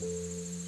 [0.00, 0.63] Música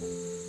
[0.00, 0.43] Música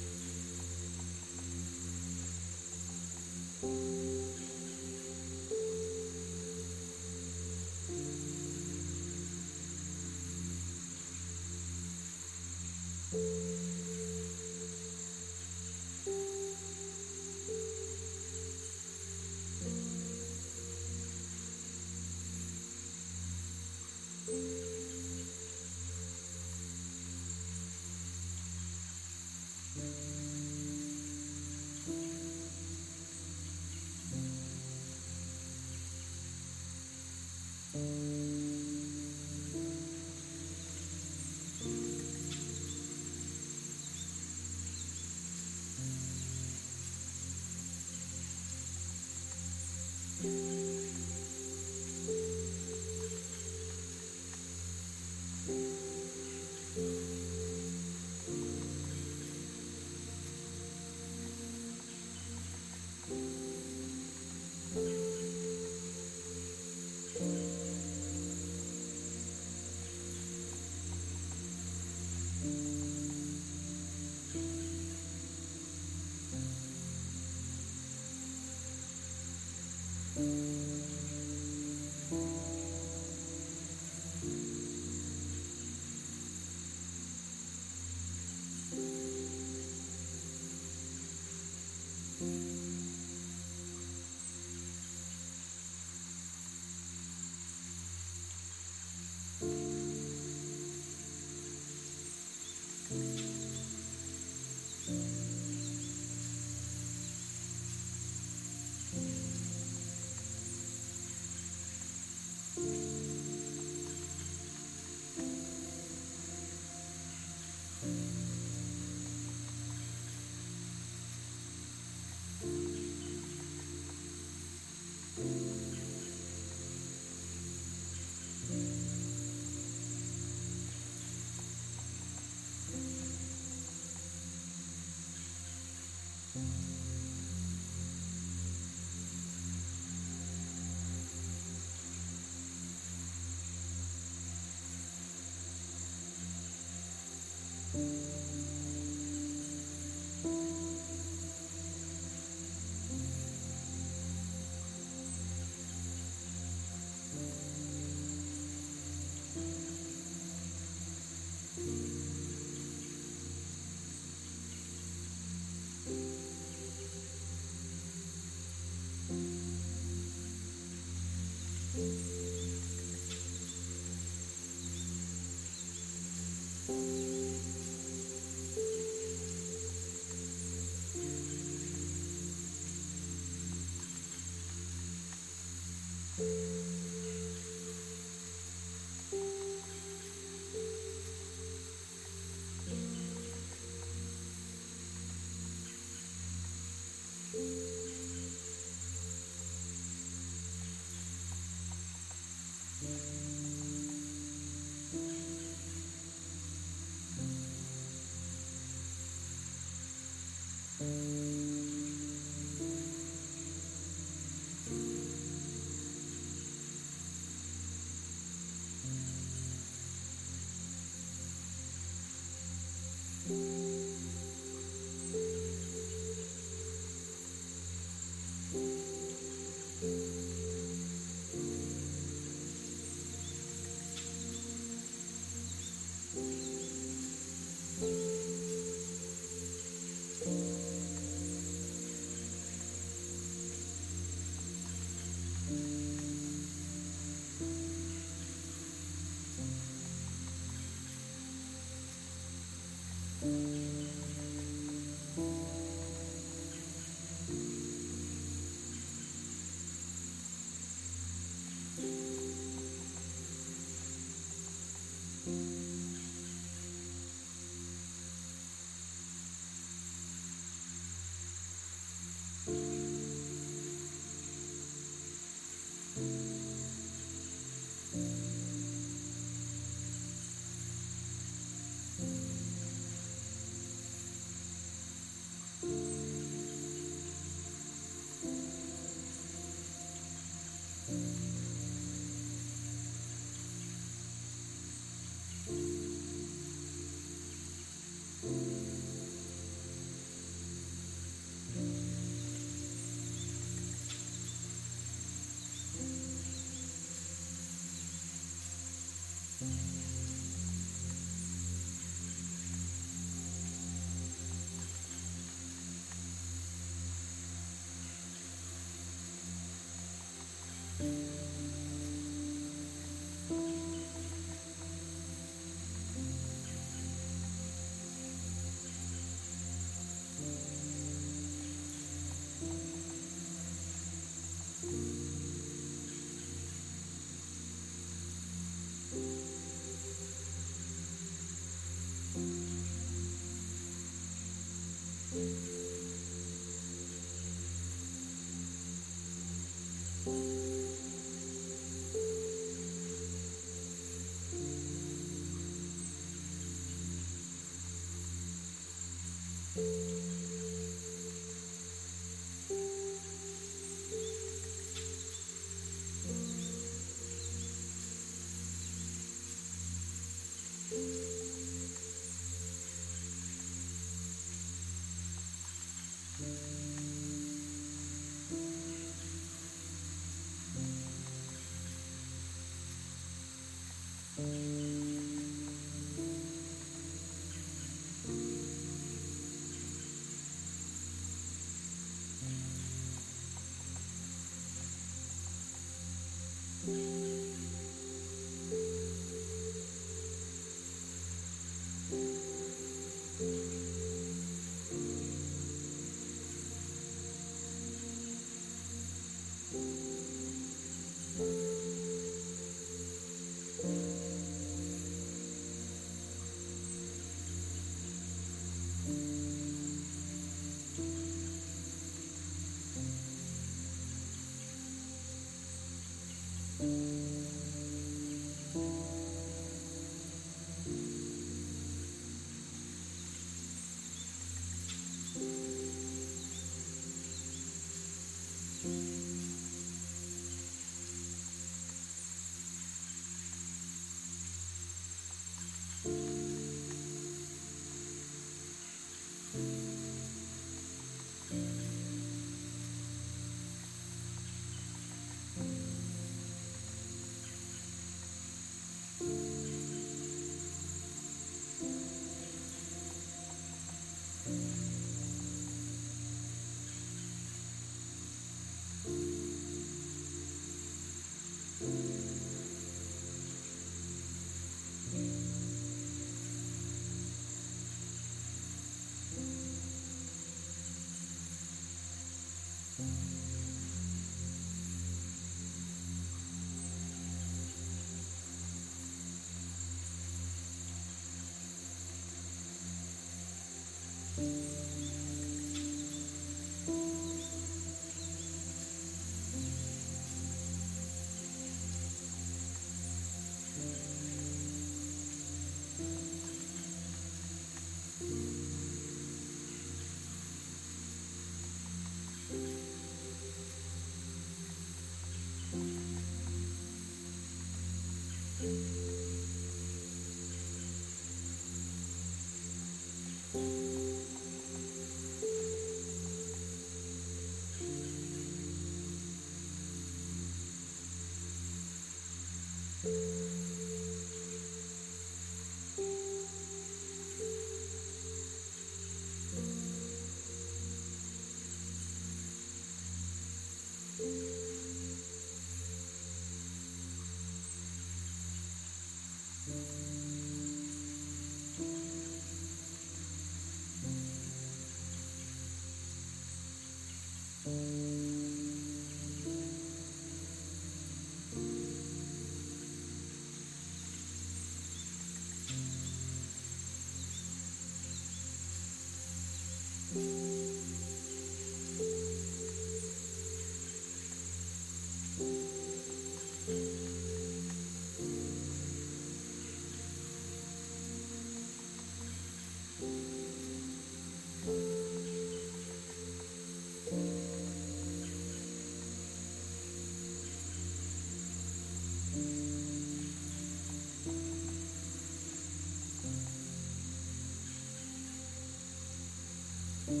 [599.88, 600.00] Thank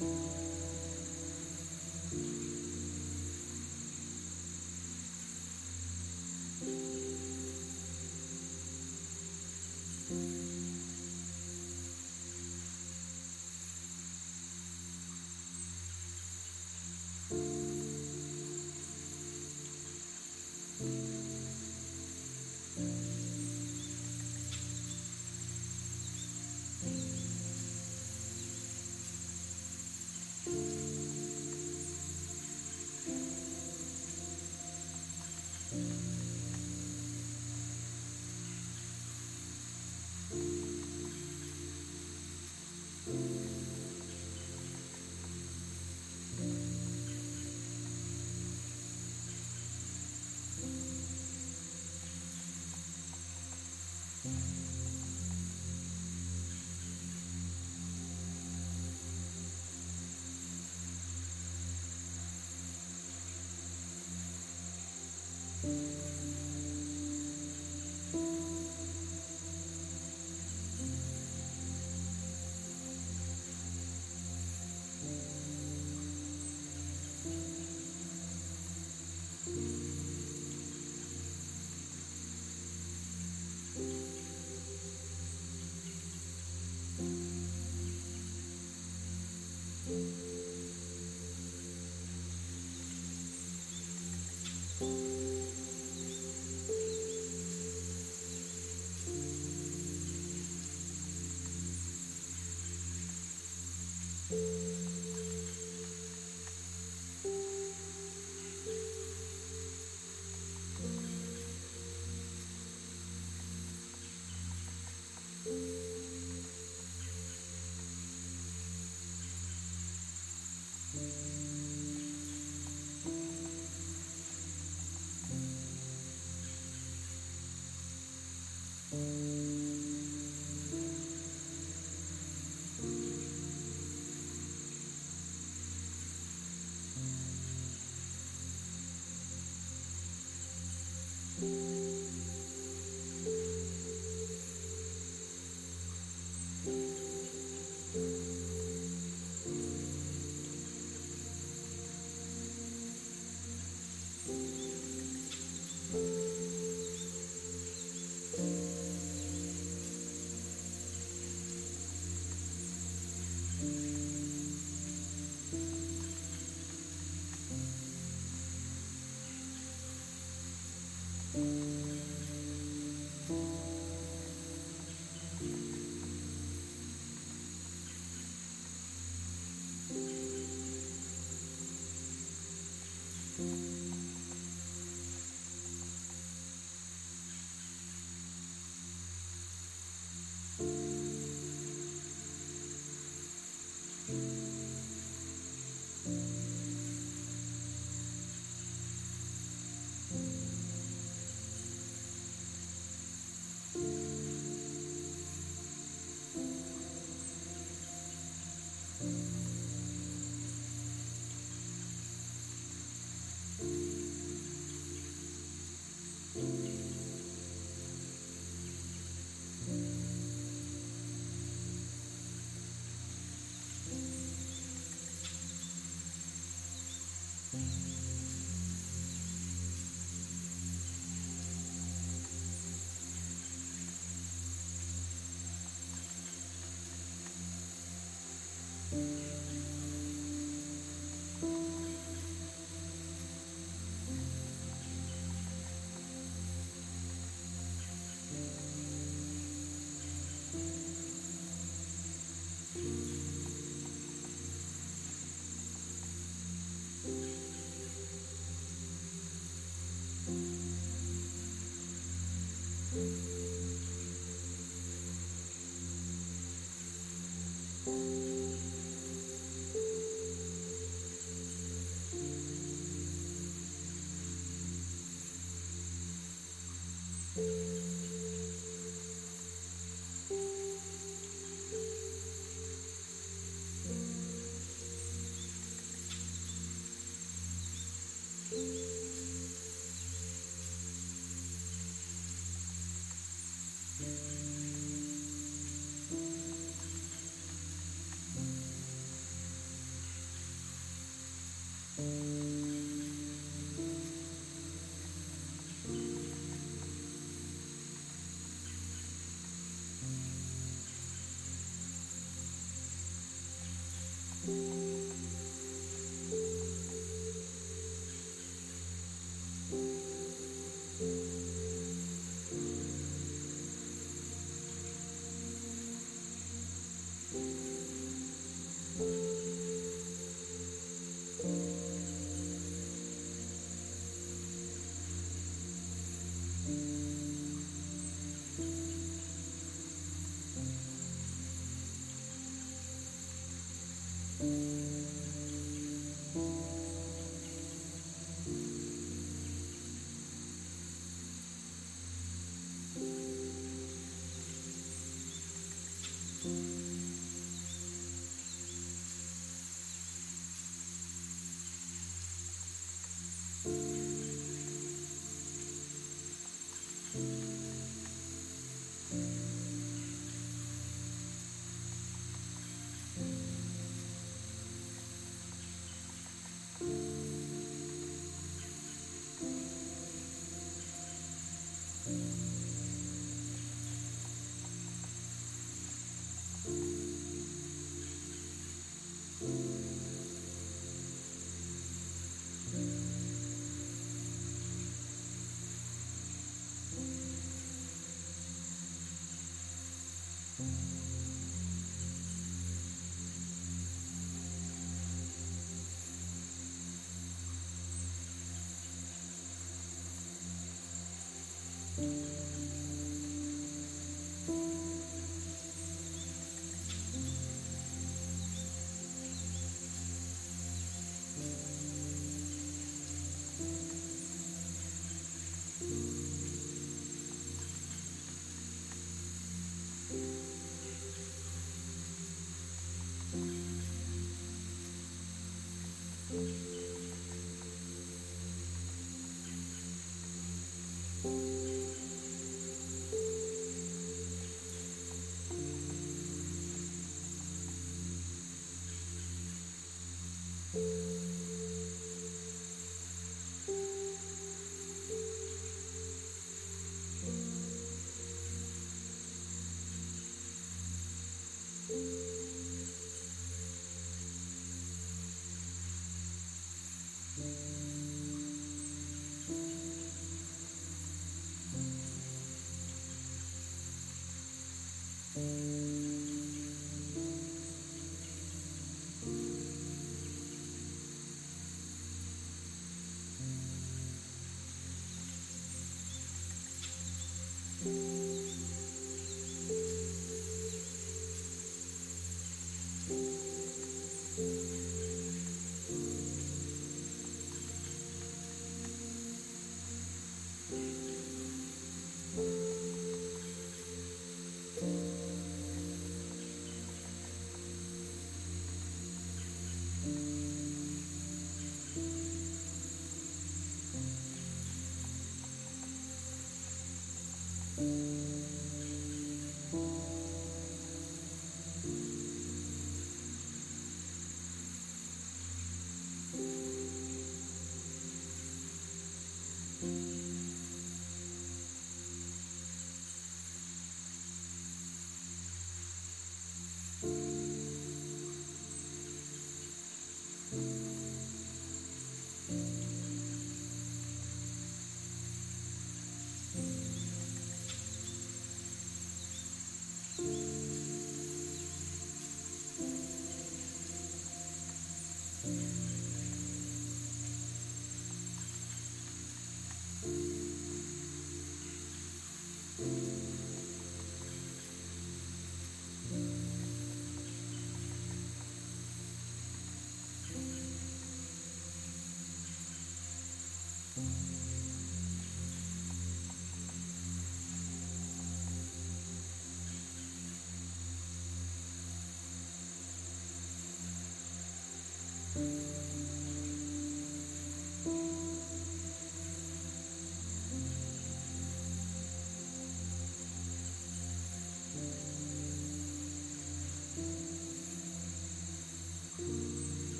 [0.00, 0.43] you.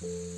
[0.00, 0.37] Bye.